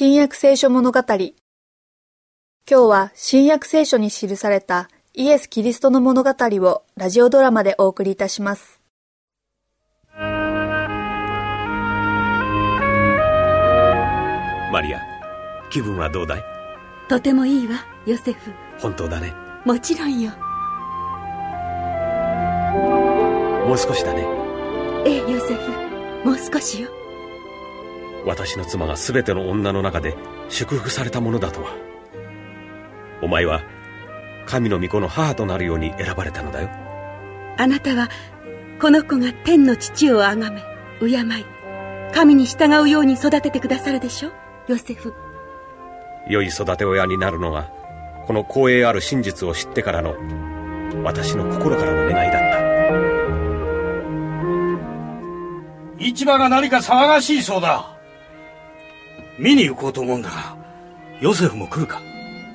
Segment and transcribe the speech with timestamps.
[0.00, 1.18] 新約聖書物語今
[2.68, 8.80] 日は新約聖書に記されたイエス・キリストの物語をラジオドラマでお送りいたします。
[14.72, 15.00] マリア、
[15.68, 16.44] 気分はどうだい？
[17.08, 18.52] とてもいいわ、ヨセフ。
[18.78, 19.34] 本当だね。
[19.64, 20.30] もちろんよ。
[23.66, 24.24] もう少しだね。
[25.04, 26.24] ええ、ヨセフ。
[26.24, 26.88] もう少しよ。
[28.28, 30.14] 私の妻が全ての女の中で
[30.50, 31.70] 祝福されたものだとは。
[33.22, 33.62] お前は
[34.46, 36.68] 神の御子の母となるように選ばれたのだよ。
[37.56, 38.08] あなたは、
[38.80, 40.62] この子が天の父をあがめ、
[41.00, 41.46] 敬い、
[42.14, 44.30] 神に従うように育ててくださるでしょ？
[44.68, 45.12] ヨセフ。
[46.28, 47.70] 良い育て親になるのが、
[48.26, 50.14] この光栄ある真実を知ってからの、
[51.02, 52.42] 私の心からの願いだっ
[55.98, 56.04] た。
[56.04, 57.97] 市場が何か騒がしいそうだ。
[59.38, 60.56] 見に行こうと思うんだが、
[61.20, 62.00] ヨセフも来るか？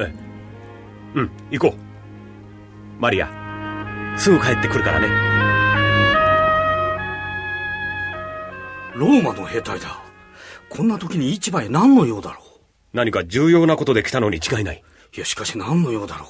[0.00, 0.14] ええ。
[1.14, 3.00] うん、行こう。
[3.00, 5.08] マリア、すぐ帰ってくるからね。
[8.96, 10.02] ローマの兵隊だ。
[10.68, 12.44] こんな時に市場へ何の用だろう？
[12.92, 14.82] 何か重要なことで来たのに違いない。
[15.14, 16.28] いや、しかし何の用だろう？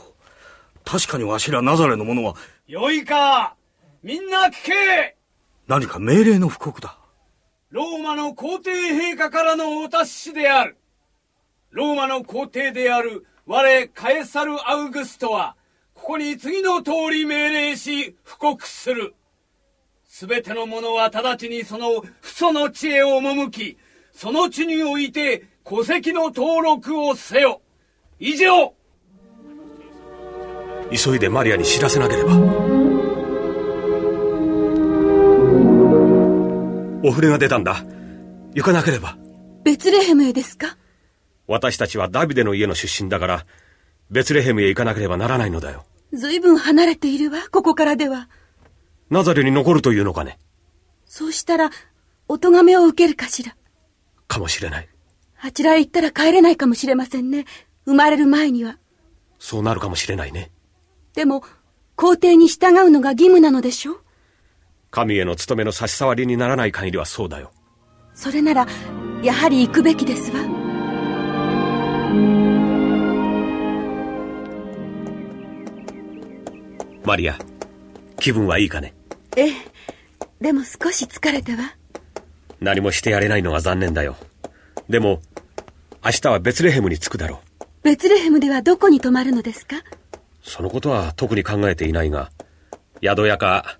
[0.84, 2.34] 確かにわしらナザレの者は、
[2.66, 3.56] よいか
[4.02, 5.16] みんな聞け
[5.66, 6.98] 何か命令の布告だ。
[7.72, 10.76] ローマの皇帝陛下からのお達しである。
[11.70, 15.56] ローマの皇帝である我カエサル・アウグストは、
[15.94, 19.14] ここに次の通り命令し布告する。
[20.06, 23.78] すべての者は直ちにその父祖の地へ赴き、
[24.12, 27.62] その地において戸籍の登録をせよ。
[28.18, 28.74] 以上
[30.90, 32.81] 急いでマリアに知らせなければ。
[37.02, 37.84] お触れが出たんだ。
[38.54, 39.16] 行かなければ。
[39.64, 40.76] ベツレヘムへですか？
[41.46, 43.46] 私たちはダビデの家の出身だから、
[44.10, 45.84] ベツレヘムへ行かなければならないのだよ。
[46.12, 48.28] ずいぶん離れているわ、ここからでは。
[49.10, 50.38] ナザレに残るというのかね？
[51.06, 51.70] そうしたら、
[52.28, 53.56] お咎めを受けるかしら？
[54.28, 54.88] かもしれない。
[55.40, 57.46] あちらへ行ったら帰れないかもしれませんね。
[57.84, 58.78] 生まれる前には。
[59.38, 60.52] そうなるかもしれないね。
[61.14, 61.42] でも、
[61.96, 64.01] 皇帝に従うのが義務なのでしょ
[64.92, 67.50] 神への務めの差し障りにならない限りはそうだよ。
[68.12, 68.66] それなら、
[69.22, 70.38] やはり行くべきですわ。
[77.04, 77.38] マリア、
[78.20, 78.92] 気分はいいかね？
[79.34, 79.54] ええ。
[80.42, 81.74] でも少し疲れたわ。
[82.60, 84.16] 何もしてやれないのが残念だよ。
[84.90, 85.22] でも、
[86.04, 87.64] 明日はベツレヘムに着くだろう。
[87.82, 89.76] ベツレヘムではどこに泊まるのですか？
[90.42, 92.30] そのことは特に考えていないが、
[93.02, 93.78] 宿屋か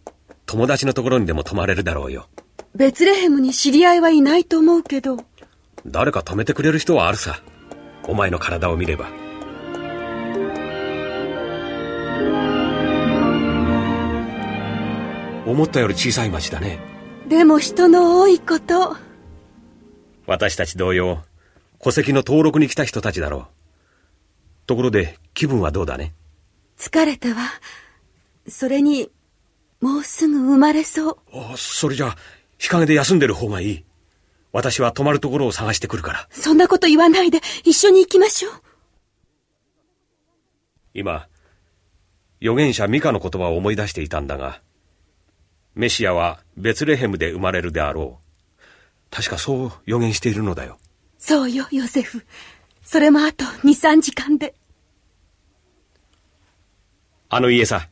[0.53, 2.29] 友達のところにでも泊まれるだろうよ。
[2.75, 5.17] ベツレヘムに知り合いはいないと思うけど。
[5.87, 7.43] 誰か泊めてくれる人はあるさ。
[8.07, 9.09] お前の体を見れば。
[15.47, 16.81] 思ったより小さい町だね。
[17.27, 18.95] でも人の多いこと。
[20.27, 21.23] 私たち同様、
[21.83, 23.47] 戸籍の登録に来た人たちだろう。
[24.67, 26.13] ところで、気分はどうだね？
[26.77, 27.37] 疲れたわ。
[28.47, 29.11] それに、
[29.82, 31.19] もうすぐ生まれそう。
[31.34, 32.16] あそれじゃ、
[32.56, 33.84] 日陰で休んでる方がいい。
[34.53, 36.28] 私は泊まるところを探してくるから。
[36.31, 38.53] そんなこと言わないで、一緒に行きましょう。
[40.94, 41.26] 今、
[42.41, 44.62] 預言者ミカの言葉を思い出していたんだが、
[45.75, 48.62] メシアはベツレヘムで生まれるであろう。
[49.10, 50.78] 確かそう予言しているのだよ。
[51.19, 52.25] そうよ、ヨセフ。
[52.84, 54.54] それもあと2、3時間で。
[57.28, 57.88] あの家さ、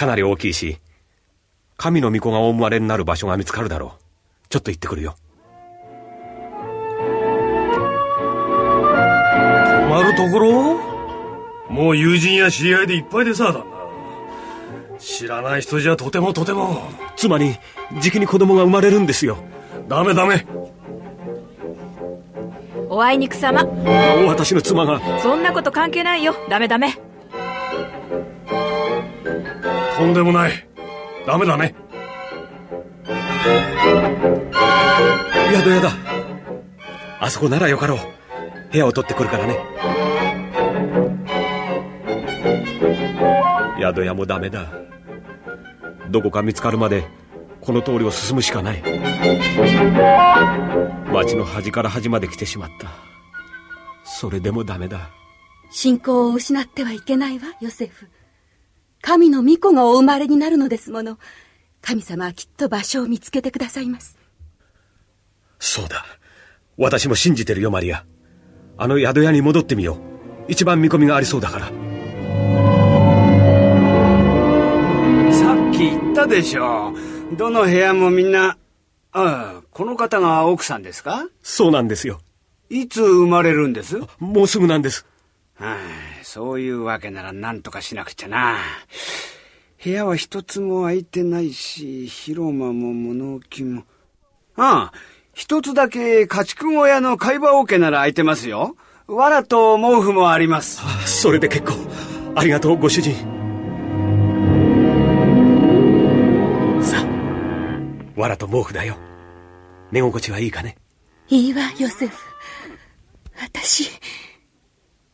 [0.00, 0.78] かなり大きいし、
[1.76, 4.00] 神の御子がお生まれになる場所が見つかるだろう。
[4.48, 5.14] ちょっと行ってくるよ。
[9.82, 10.80] 泊まるところ？
[11.68, 14.98] もう友人や知り合いでいっぱいでさ、旦那。
[14.98, 16.80] 知らない人じゃとてもとても。
[17.16, 17.56] 妻に、
[18.00, 19.36] じきに子供が生まれるんですよ。
[19.86, 20.46] ダメダメ。
[22.88, 23.64] おあいにくさま。
[24.26, 25.20] 私の妻が。
[25.20, 26.34] そんなこと関係ないよ。
[26.48, 26.98] ダメダメ。
[30.00, 30.52] とんでもない。
[31.26, 31.74] ダメだね。
[35.52, 35.90] やだやだ。
[37.20, 37.98] あそこならよかろう。
[38.72, 39.58] 部屋を取ってくるからね。
[43.78, 44.72] 宿屋もダメだ。
[46.08, 47.04] どこか見つかるまで、
[47.60, 48.82] この通りを進むしかない。
[51.12, 52.88] 町の端から端まで来てしまった。
[54.04, 55.10] それでもダメだ。
[55.70, 58.08] 信仰を失ってはいけないわ、ヨセフ。
[59.02, 61.18] 神の御子がお生まれになるのですもの。
[61.80, 64.18] 神様はきっと場所を見つけてくださいます。
[65.58, 66.04] そうだ。
[66.76, 68.04] 私も信じてるよ、マリア。
[68.82, 69.98] あの宿屋に戻ってみよう
[70.48, 71.72] 一番見込みがありそうだからさ
[75.68, 76.94] っき言ったでしょ
[77.36, 78.56] どの部屋もみんな
[79.12, 81.28] ああこの方が奥さんですか？
[81.42, 82.22] そうなんですよ
[82.70, 84.00] いつ生まれるんです？
[84.18, 85.04] もうすぐなんです
[85.56, 85.78] はあ、
[86.32, 88.58] そういうわけなら何とかしなくちゃな。
[89.82, 93.82] 部屋は一つも空いてないし広間も物置も。
[94.54, 94.98] ああ
[95.34, 98.76] 一つだけ家畜小屋の貝羽桶なら空いてますよ。
[99.08, 100.80] 藁と毛布もあります。
[101.04, 101.72] それで結構。
[102.36, 103.12] ありがとうご主人。
[106.80, 107.06] さあ
[108.14, 108.96] 藁と毛布だよ。
[109.90, 110.76] 寝心地はいいかね？
[111.28, 112.16] いいわヨセフ。
[113.42, 113.90] 私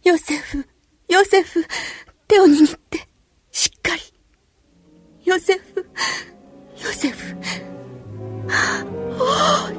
[0.04, 0.68] ヨセフ
[1.08, 1.64] ヨセフ
[2.26, 3.06] 手を握って
[3.52, 4.02] しっかり。
[5.24, 5.86] ヨセフ
[6.76, 7.36] ヨセフ。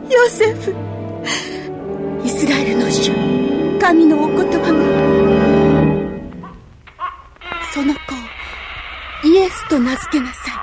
[0.09, 0.73] ヨセフ。
[2.23, 3.11] イスラエルの主
[3.79, 4.79] 神のお言葉が。
[7.73, 8.01] その子を
[9.25, 10.53] イエスと名付けなさい。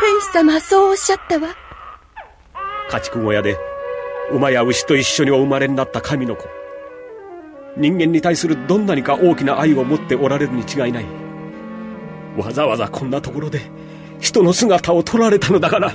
[0.00, 1.54] 天使様はそうおっしゃったわ。
[2.90, 3.58] 家畜小屋で
[4.30, 6.61] 馬や牛と一緒にお生まれになった神の子。
[7.76, 11.06] 人間に対するどんなにか大きな愛を持っておられるに違いない。
[12.36, 13.60] わざわざこんなところで
[14.20, 15.92] 人の姿を取られたのだから。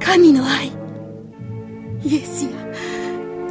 [0.00, 0.68] 神の愛。
[2.04, 2.50] イエスや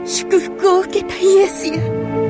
[0.06, 2.27] 祝福を受けたイエスや。